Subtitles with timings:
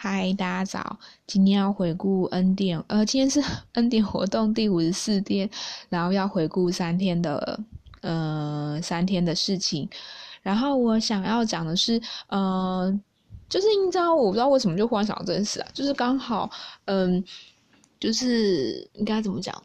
[0.00, 0.96] 嗨，大家早！
[1.26, 3.42] 今天要回顾恩典，呃，今天是
[3.74, 5.50] 恩典活动第五十四天，
[5.88, 7.58] 然后要回顾三天的，
[8.02, 9.90] 呃，三天的事情。
[10.40, 12.96] 然后我想要讲的是，呃，
[13.48, 16.48] 就是你知道，我不知道为什么就忽然想到这件事啊，就是刚好，
[16.84, 17.24] 嗯，
[17.98, 19.60] 就是应该怎么讲，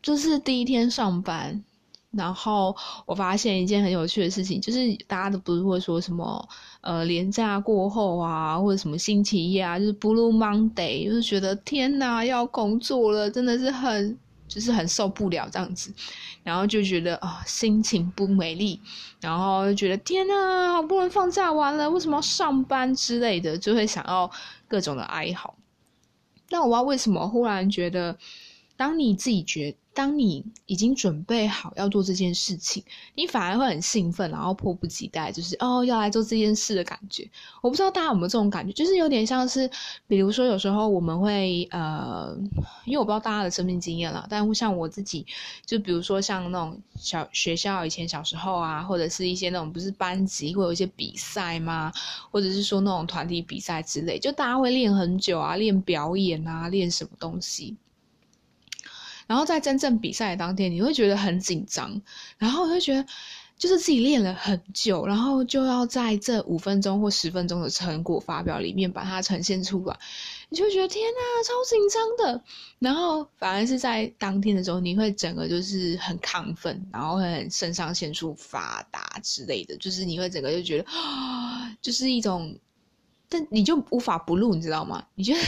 [0.00, 1.62] 就是第一天上班。
[2.10, 6.48] 然后我发现一件很有趣的事情，就是大家都不是会说什么，
[6.80, 14.18] 呃，年假过后啊，或者什么星期一啊，就是 Blue Monday，就是觉得天哪，要工作了，真的是很，
[14.48, 15.92] 就是很受不了这样子，
[16.42, 18.80] 然后就觉得啊，心情不美丽，
[19.20, 24.30] 然后就觉得天哪，好不容易放假完了，为什么要上班之类的，就会想要
[24.66, 25.54] 各种的哀嚎。
[26.48, 28.16] 但我不知道为什么忽然觉得，
[28.78, 29.76] 当你自己觉。
[29.94, 32.84] 当你已经准备好要做这件事情，
[33.16, 37.28] 你反而会很兴奋，然后迫不及待，就是哦要来做这件事的感觉。
[37.60, 39.68] 我不知道大家有没有这种感觉，就是有点像是，
[40.06, 42.32] 比如说有时候我们会呃，
[42.84, 45.26] 因为我不知道大家的生命经验了，但像我自己，
[45.66, 51.92] 就比如说像那种小学校以前小时候啊，或者是一些那种不是班级会有一些比赛吗？
[52.30, 57.76] 或者是说那种团体比赛之类，就大家会练很久啊，练表演啊，练什么东西。
[59.28, 62.02] 然后在真正比赛的当天，你会觉得很紧张，
[62.38, 63.06] 然后会觉得
[63.56, 69.98] 就是自己练了很久，然后就要在这五分钟或十分钟的成果发表里面把它呈现出来，
[70.48, 72.42] 你就觉得天呐，超紧张的。
[72.78, 80.86] 然后反而是在当天的时候，你会整个就是很亢奋，然后很肾上腺素发达之类的，就是你会整个就觉得，
[81.82, 82.56] 就是一种，
[83.28, 85.04] 但你就无法不录，你知道吗？
[85.14, 85.40] 你觉得？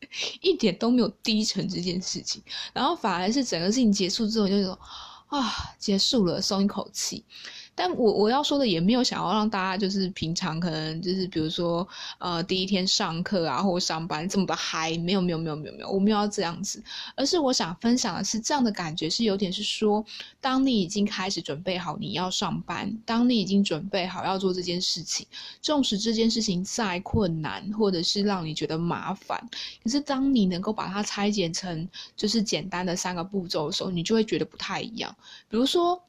[0.42, 4.78] 一点都没有低沉这件事情，然后反而是整个事情结束之后，就是说
[5.28, 7.24] 啊，结束了，松一口气。
[7.76, 11.86] 但我我要说的也没有想要让大家就是平常可能就是比如说
[12.18, 16.82] 呃第一天上课啊或上班这么的嗨，没有没有没有没有没有，我没有要这样子，
[17.14, 20.02] 而是我想分享的是这样的感觉是有点是说，
[20.40, 25.26] 当你已经开始准备好你要上班，当你已经准备好要做这件事情，
[25.60, 29.38] 纵使这件事情再困难或者是让你觉得麻烦，
[29.84, 31.86] 可是当你能够把它拆解成
[32.16, 35.14] 就是简单的三个步骤的时候，你就会觉得不太一样，
[35.50, 36.02] 比如说。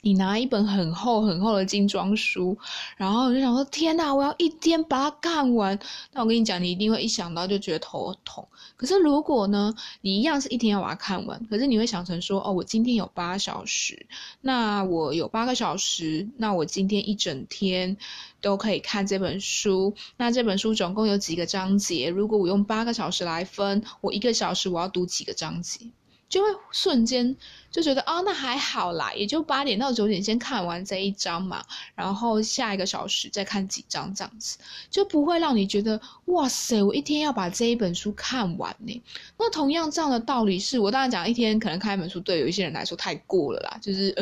[0.00, 2.56] 你拿一本很厚很厚的精装书，
[2.96, 5.76] 然后就想说：“天哪，我要一天把它看完。”
[6.14, 8.46] 那我跟你讲，你一定会一想到就觉得头痛。
[8.76, 14.06] 可是如果呢，你一样是一天要把它看完，可是你会想成说：“哦，我今天有八小时，
[14.40, 17.96] 那我有八个小时，那我今天一整天
[18.40, 19.94] 都可以看这本书。
[20.16, 22.08] 那这本书总共有几个章节？
[22.08, 25.90] 如果我用八个小时来分，我一个小时我要读几个章节？”
[26.28, 27.34] 就会瞬间
[27.70, 34.58] 就觉得哦，那还好啦，也就八点到九点先看完这一章嘛，然后下一个小时再看几章这样子，
[34.90, 39.02] 就不会让你觉得哇塞，我一天要把这一本书看完呢。
[39.38, 44.14] 那同样这样的道理是，我当然讲一天可能看一本书，对有一些人来说太过了啦，就是。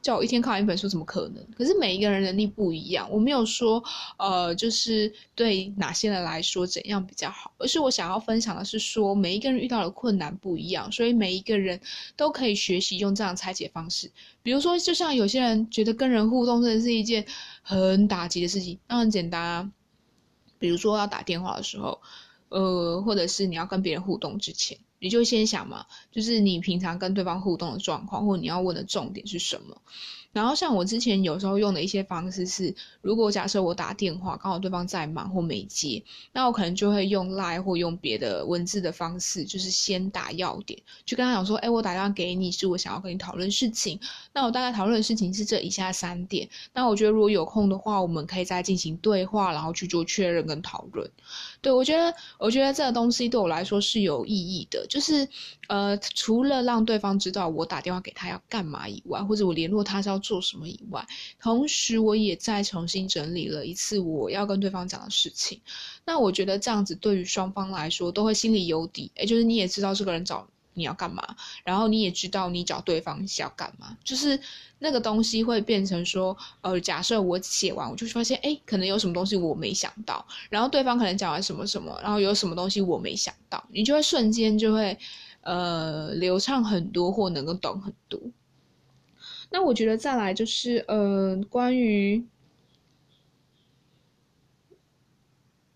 [0.00, 1.44] 叫我一天看完一本书，怎么可能？
[1.56, 3.82] 可是每一个人能力不一样，我没有说，
[4.16, 11.80] 呃，就是对哪些人来说怎样比较好，而是我想要分享的是说，每一个人遇到的困难不一样，所以每一个人
[12.16, 14.10] 都可以学习用这样拆解方式。
[14.42, 17.26] 比如说，就像有些人觉得跟人互动真的是一件
[17.62, 19.70] 很打击的事情，那很简单啊。
[20.60, 22.00] 比如说要打电话的时候，
[22.48, 24.78] 呃，或者是你要跟别人互动之前。
[24.98, 29.80] 你就先想嘛，就是你平常跟对方互动的状况，或你要问的重点是什么。
[30.38, 32.72] 然后像我之前有时候用的一些方式是，
[33.02, 36.00] 如果假设我打电话刚好对方在忙或没接，
[36.32, 43.98] 那我可能就会用 lie 或用别的文字的方式，就是先打要点，就跟他讲说，哎，我打电话给你是我想要跟你讨论事情，
[44.32, 51.10] 那我大概讨论的事情是这以下三点，那我觉得如果有空的话，我们可以再进行对话，然后去做确认跟讨论。
[51.60, 55.28] 对我觉得，我觉得这个东西对我来说是有意义的，就是
[55.66, 60.16] 呃，除了让对方知道我打电话给他要干嘛以外，或者我联络他是要。
[60.28, 61.06] 做什么以外，
[61.40, 65.58] 同时我也再重新整理了一次我要跟对方讲的事情。
[66.04, 71.24] 那我觉得这样子对于双方来说都会心里有底，诶，就是你也知道这个人找你要干嘛，
[71.64, 74.38] 然后你也知道你找对方是要干嘛，就是
[74.78, 84.96] 那个东西会变成说，呃，假设我写完，我就发现，哎，可能有什么东西我没想到，然后对方可能讲完什么什么，然后有什么东西我没想到，你就会瞬间就会，
[85.40, 88.20] 呃，流畅很多或能够懂很多。
[89.50, 92.22] 那我觉得再来就是，呃，关于，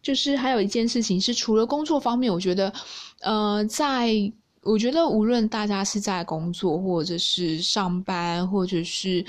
[0.02, 2.72] 就是还有一件事情是，除了工作方面，我觉得，
[3.20, 4.12] 呃，在
[4.62, 9.24] 我觉得无论大家是在工作，或者是上班，或者是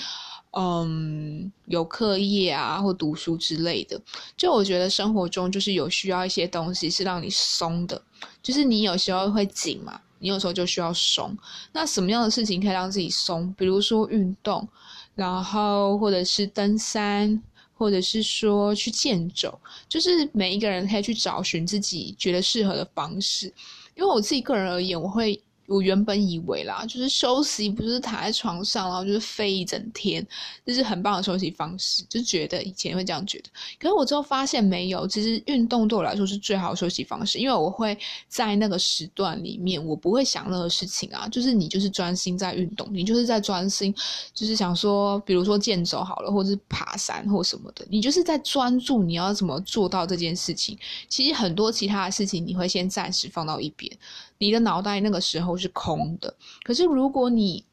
[0.52, 4.00] 嗯，有课业啊或读书之类的。
[4.38, 8.00] 就我觉得生活中就是有需要一些东西是让你松的，
[8.44, 11.38] 就是你有时候会紧嘛，你有时候就需要松。
[11.72, 13.54] 那什么样的事情可以让自己松？
[13.56, 14.68] 比如说运动，
[15.14, 17.44] 然后或者是登山。
[17.76, 19.60] 或者是说去健走，
[19.90, 23.48] 就是每一个人可以去找寻自己觉得适合的方式。
[23.96, 25.43] 因为我自己个人而言，我会。
[25.68, 30.26] 我原本以为啦，就是休息，不是躺在床上，然后就是飞一整天，
[30.66, 33.50] 这是很棒的休息方式，就觉得以前会这样觉得。
[33.80, 43.94] 可是我之后发现没有，其实运动对我来说是最好的休息方式，因为我会在那个时段里面，我不会想任何事情啊，就是你就是专心在运动，你就是在专心，
[44.34, 50.78] 就是想说，比如说健走好了，或者是爬山或什么的，你就是在专注你要怎么做到这件事情。
[51.08, 53.92] 其实很多其他的事情，你会先暂时放到一边。
[54.38, 57.66] 你的脑袋那个时候是空的，可是如果你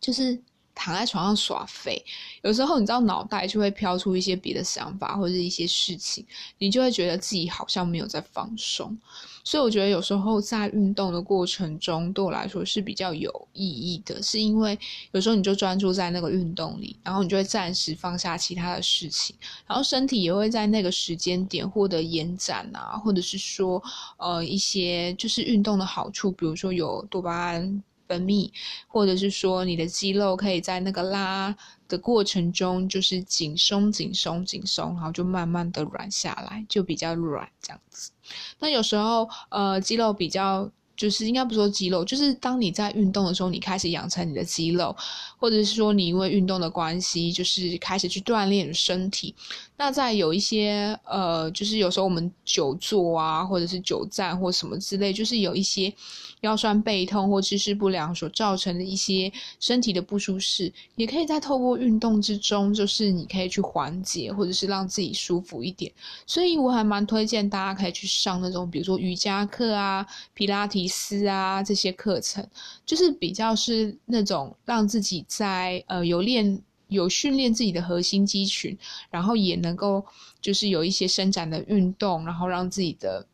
[0.00, 0.42] 就是
[0.80, 2.02] 躺在床上耍废，
[2.40, 6.24] 有时候你知道脑袋就会飘出一些别的想法或者一些事情，
[6.56, 8.96] 你就会觉得自己好像没有在放松。
[9.44, 14.78] 所以我觉得有时候在运动的过程中，对我来说是比较有意义的，是因为
[15.12, 19.36] 有时候你就专注在那个运动里，然后你就会暂时放下其他的事情，
[19.66, 23.82] 然后身体也会在那个时间点获得延展啊，或者是说
[24.16, 28.50] 呃一些就是运动的好处，比如说有多巴胺分泌，
[28.88, 31.56] 或者是说你的肌肉可以在那个拉。
[31.88, 38.12] 的过程中，就是紧松、紧松、紧松，然后就慢慢的软下来，就比较软这样子。
[38.60, 40.70] 那有时候，呃，肌肉比较。
[41.00, 44.94] 就是应该不说肌肉，就是当你在运动的时候，你开始养成你的肌肉，
[45.38, 49.34] 或者是说你因为运动的关系，就是开始去锻炼身体。
[49.78, 55.90] 那在有一些呃，就是有时候我们久坐啊，或者是久站或什么之类，就是有一些
[56.42, 65.90] 腰酸背痛或姿势不良所造成的一些身体的不舒适，也可以在透过运动之中，就是你可以去缓解，或者是让自己舒服一点。
[66.26, 70.89] 所以我还蛮推荐大家可以去上那种，比如说瑜伽课啊、皮拉提。
[70.90, 72.46] 斯啊，这些课程
[72.84, 78.76] 就是比较是那种让自己在呃有练有训练自己的核心肌群，
[79.10, 80.04] 然后也能够
[80.40, 83.24] 就是有一些伸展的运动，然后让自己的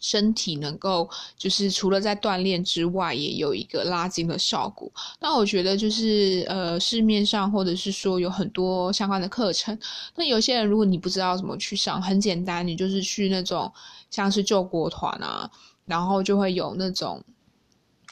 [0.00, 4.88] 身体能够就是除了在锻炼之外，也有一个拉筋的效果。
[5.18, 9.76] 那我觉得就是呃市面上或者是说有很多相关的课程，
[10.14, 13.72] 那有些人如果你不知道怎么去上，很简单，你就是去那种
[14.10, 15.50] 像是救国团啊。
[15.88, 17.24] 然后就会有那种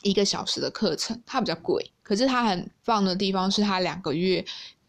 [0.02, 4.44] 一个小时的课程，它比较贵，可是它很棒的地方是它两个月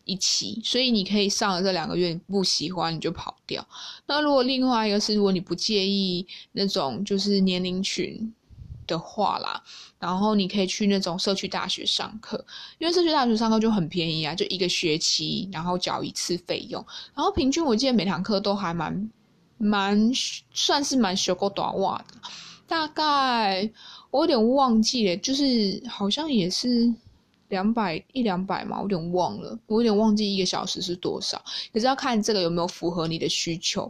[0.06, 3.68] 一期，所以你可以上了这两个月，你不喜欢你就跑掉。
[4.06, 8.34] 那如果另外一个是，如果你不介意那种就是年龄群
[8.86, 9.62] 的话啦，
[10.00, 12.45] 然后你可以去那种社区大学上课，
[12.78, 19.10] 因为社区大学上课就很便宜啊，就一个学期，然后缴一次费用，然后平均我记得每堂课都还蛮
[19.57, 20.10] 蛮
[20.54, 22.13] 算是蛮学够短袜的。
[22.68, 23.69] 大概
[24.12, 26.94] 我有点忘记了，就是好像也是
[27.48, 31.42] 两百一两百嘛，我有点忘了，我有点忘记一个小时是多少。
[31.74, 33.90] 可是要看这个有没有符合你的需求，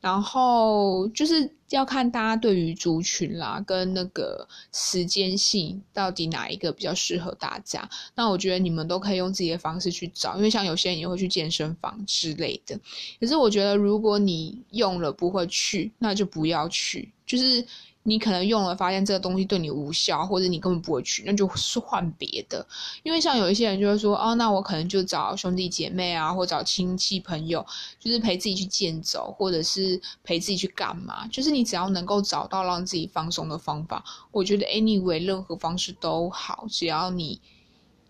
[0.00, 7.86] 然后就是要看大家对于族群啦跟那个时间性到底哪一个比较适合大家。
[8.14, 12.80] 那我觉得你们都可以用自己的方式去找，因为像有些人也会去健身房之类的。
[13.20, 17.62] 可是我觉得如果你用了不会去，那就不要去，就是。
[18.06, 22.64] 你可能用了，发现这个东西对你无效，或者你根本不会去，那就是换别的。
[23.02, 27.66] 因为像有一些人就会说，哦，那我可能就找兄弟姐妹啊，或找亲戚朋友，
[27.98, 31.26] 就是陪自己去健走，或者是陪自己去干嘛。
[31.26, 37.40] 就是你只要能够找到让自己放松的方法，我觉得 anyway 任何方式都好，只要你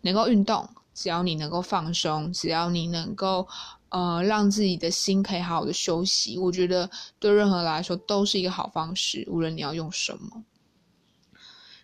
[0.03, 3.49] 能够运动，只要你能够放松，只要你能够。
[3.89, 10.43] 呃，让自己的心可以好好的休息，我觉得对任何来说都是一个好方式，无论你要用什么。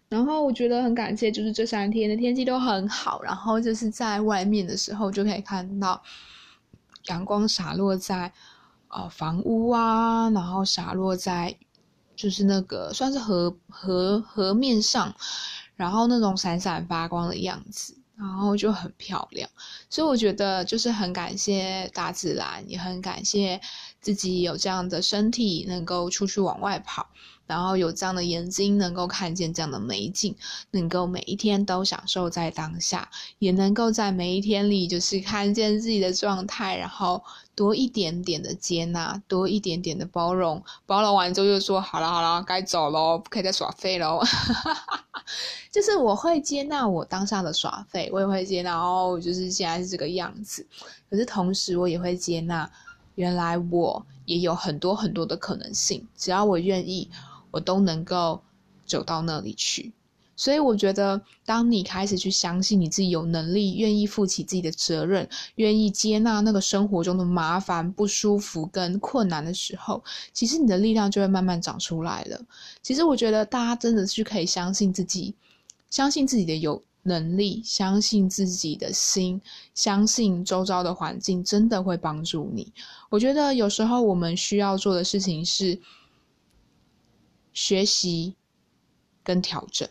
[0.09, 6.03] 然后我觉得很感谢，就是这三天的天气都很好，然后就是在外面的时候就可以看到
[7.07, 8.31] 阳光洒落在
[8.89, 11.57] 呃房屋啊，然后洒落在
[12.15, 15.15] 就是那个算是河河河面上，
[15.77, 17.97] 然后那种闪闪发光的样子。
[18.23, 19.51] 然后就很漂亮，
[19.91, 23.61] 所以我觉得就是很感谢大自然，也很感谢
[24.01, 27.09] 自己有这样的身体能够出去往外跑，
[27.49, 30.37] 然后有这样的眼睛能够看见这样的美景，
[30.71, 33.11] 能够每一天都享受在当下，
[33.41, 44.21] 也能够在每一天里就是看见自己的状态，然后多一点点的接纳，多一点点的包容，包容完之后又说好了好了，该走喽，不可以再耍废喽。
[45.71, 50.67] 就是我会接纳我当下的耍废，我也会接纳哦，就是现在是这个样子。
[51.11, 52.71] 可是同时，我也会接纳，
[53.15, 57.11] 原来我也有很多很多的可能性，只要我愿意，
[57.51, 58.43] 我都能够
[58.87, 59.93] 走到那里去。
[60.43, 72.41] 所以我觉得，当你开始去相信你自己有能力，愿意负起自己的责任，愿意接纳那个生活中的麻烦、不舒服跟困难的时候，其实你的力量就会慢慢长出来了。
[72.83, 75.33] 其实我觉得，大家真的是可以相信自己，
[75.91, 79.41] 相信自己的有能力，相信自己的心，
[79.77, 82.73] 相信周遭的环境真的会帮助你。
[83.11, 85.79] 我觉得有时候我们需要做的事情是
[87.53, 88.35] 学习
[89.23, 89.89] 跟调整。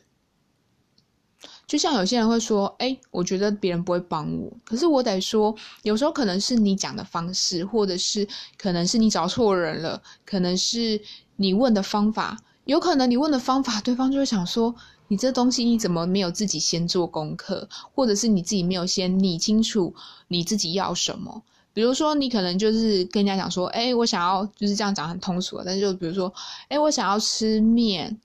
[1.72, 11.00] 就像有些人会说：“哎，我觉得别人不会帮我。”可是我得说，有时候可能是你讲的方式，或者是可能是你找错人了，可能是
[11.38, 14.76] 你问的方法，有可能你问的方法，对方就会想说
[15.08, 19.96] ：“你这东西你怎么没有自己先做功课，或者是你自己没有先理清楚
[20.28, 21.42] 你自己要什么？”
[21.74, 26.34] 比如说，你可能就是跟人家讲说：“哎，我想要就是这样讲很通俗，但是就比如说，
[26.68, 28.20] 哎，我想要吃面。”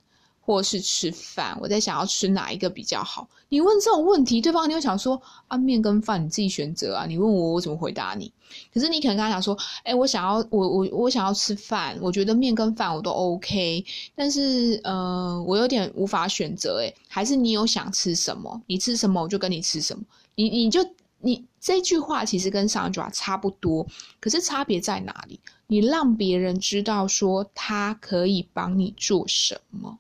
[0.47, 3.29] 或是吃饭，我在想要吃哪一个比较好？
[3.49, 7.05] 你问这种问题，对方你会想说啊，面跟饭你自己选择啊。
[7.05, 8.33] 你问我，我怎么回答你？
[8.73, 13.85] 可是你可能跟他讲说，哎，我想要我我我想要吃饭，我觉得面跟饭我都 OK，
[14.15, 18.63] 但是呃，我有点无法选择，哎，还是你有想吃什么？
[18.69, 20.05] 你吃什么我就跟你吃什么。
[20.37, 20.81] 你你就
[21.19, 23.85] 你这句话其实跟上一句话差不多，
[24.21, 25.41] 可是差别在哪里？
[25.67, 29.99] 你让别人知道说他可以帮你做什么。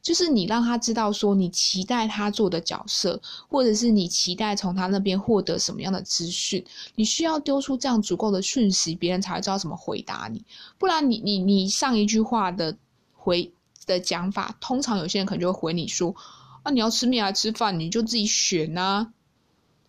[0.00, 6.64] 就是你让他知道说你期待他做的角色，或者是你期待从他那边获得什么样的资讯，
[6.94, 10.42] 你需要丢出这样足够的讯息，别人才会知道怎么回答你。
[10.78, 12.74] 不然你你你上一句话的
[13.14, 13.52] 回
[13.86, 16.14] 的讲法，通常有些人可能就会回你说
[16.62, 19.12] 啊，你要吃面还是吃饭，你就自己选啊，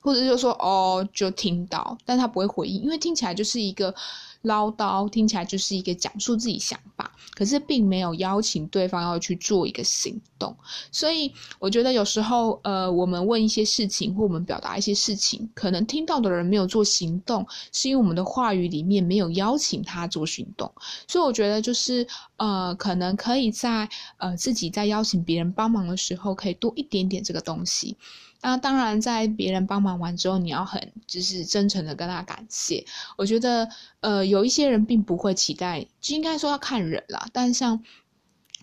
[0.02, 3.96] 或者就说哦，就听到，但他不会回应，因为听起来就是一个。
[4.44, 10.56] 唠叨听起来就是一个讲述自己想法，可是并没有邀请对方要去做一个行动。
[10.92, 20.72] 所以我觉得有时候，呃，我们问一些事情或我们表达一些事情，可能听到的人没有做行动，是因为我们的话语里面没有邀请他做行动。
[21.08, 27.98] 所以我觉得就是，呃，可能可以在呃自己在邀请别人帮忙的时候，可以多一点点这个东西。
[28.42, 32.86] 那当然，在别人帮忙完之后，你要很就是真诚的跟他感谢。
[33.18, 33.68] 我觉得，
[34.00, 37.28] 呃，有一些人并不会期待，就应该说要看人啦。
[37.34, 37.84] 但像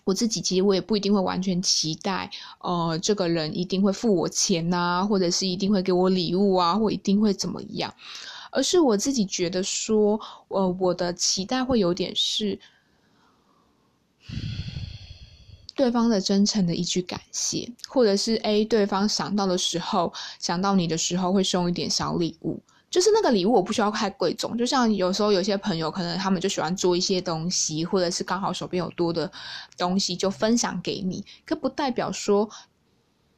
[0.03, 7.93] 我自己，其实我也不一定会完全期待，呃，这个人一定会付我钱呐，或者是一定会给我礼物啊，或一定会怎么样。
[8.51, 12.59] 而是我自己觉得说，呃，我的期待会有点是。
[15.75, 29.29] 对方的真诚的一句感谢，或者是 A 对方想到的时候，想到你的时候会送一点小礼物，就是那个礼物我不需要太贵重，就像有时候有些朋友可能他们就喜欢做一些东西，或者是刚好手边有多的
[29.77, 32.49] 东西就分享给你，可不代表说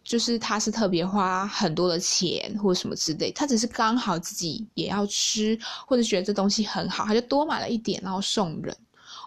[0.04, 8.76] 就是他是特别花很多的钱或者什么之类，他只是刚好自己也要吃，或者觉得这东西很好，他就多买了一点然后送人。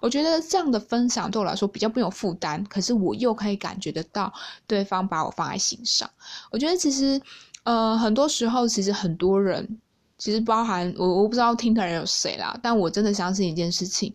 [0.00, 4.32] 我觉得这样的分享对我来说比较没有负担，可是我又可以感觉得到
[4.66, 6.10] 对方把我放在心上。
[6.50, 7.20] 我觉得其实，
[7.62, 9.78] 呃，很多时候其实很多人，
[10.22, 14.14] 其实包含我，我不知道听的人有谁啦，但我真的相信一件事情：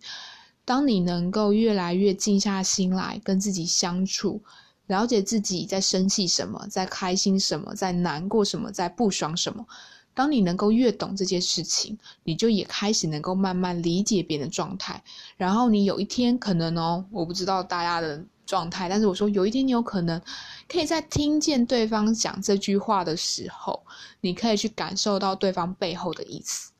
[0.64, 4.40] 当你能够越来越静下心来跟自己相处，
[4.86, 9.66] 了解自己在生气什么，在开心什么，在难过什么，在不爽什么。
[10.14, 15.04] 当你能够越懂这件事情，你就也开始能够慢慢理解别人的状态。
[15.36, 20.18] 然后你有一天可能哦，我不知道大家的状态，但是我说有一天你有可能
[20.66, 23.84] 可以在听见对方讲这句话的时候，
[24.22, 26.72] 你可以去感受到对方背后的意思。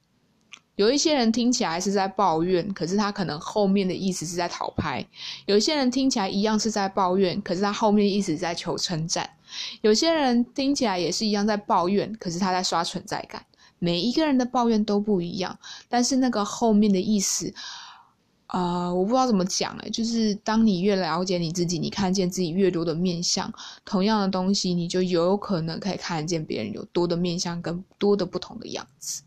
[0.76, 5.04] 有一些人听起来是在抱怨，可是他可能后面的意思是在讨拍；
[5.44, 9.28] 有一些人听起来一样是在抱怨，可是他后面意思是在求称赞。
[9.82, 13.44] 有些人听起来也是一样在抱怨，可是他在刷存在感。
[13.80, 15.58] 每一个人的抱怨都不一样，
[15.88, 17.52] 但是那个后面的意思，
[18.48, 23.52] 啊，我不知道怎么讲哎，就是当你越了解你自己，你看见自己越多的面相，
[23.84, 29.22] 同样的东西，你就有可能可以看见别人有多的面相跟多的不同的样子。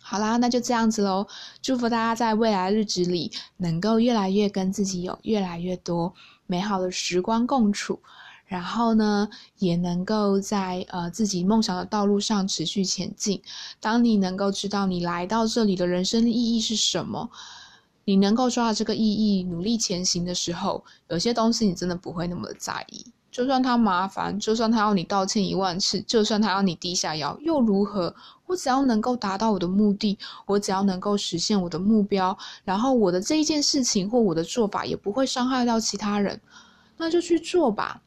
[0.00, 1.26] 好啦，那就这样子喽，
[1.60, 6.14] 祝福大家在未来日子里能够越来越跟自己有越来越多
[6.46, 7.98] 美好的时光共处。
[8.44, 13.42] 然后呢，也能够在呃自己梦想的道路上持续前进。
[13.80, 17.30] 当你能够知道你来到这里的人生意义是什么，
[18.12, 23.06] 你能够抓到这个意义，努力前行的时候，有些东西你真的不会那么的在意。
[23.30, 28.14] 就算他麻烦，就算他要你道歉一万次，就算他要你低下腰，又如何？
[28.44, 36.38] 我只要能够达到我的目的，我只要能够实现我的目标，然后我的这一件事情或我的做法也不会伤害到其他人，
[36.98, 38.02] 那就去做吧。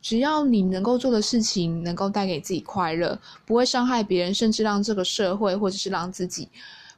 [0.00, 6.48] 只要你能够做的事情能够带给自己快乐，不会伤害别人，甚至让这个社会或者是让自己，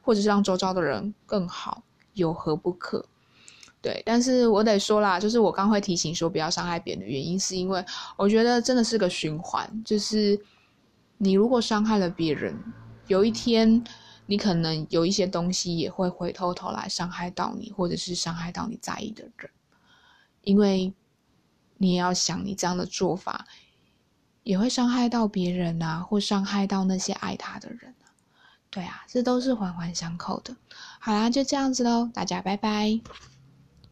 [0.01, 3.05] 或者是让周遭的人更好，有何不可？
[3.81, 7.83] 对，但是我得说啦，就是我刚会提醒说不要伤害别人的原因，是因为
[8.15, 10.39] 我觉得真的是个循环，就是
[11.17, 12.57] 你如果伤害了别人，
[13.07, 13.83] 有一天
[14.25, 19.51] 你可能有一些东西也会回头头来伤害到你，或者是伤害到你在意的人，
[20.43, 20.93] 因为
[21.77, 23.45] 你要想，你这样的做法
[24.43, 27.93] 也会伤害到别人啊，或伤害到那些爱他的人，
[28.73, 30.55] 对啊，这都是环环相扣的。
[30.97, 33.32] 好啦，就这样子喽，大家拜拜。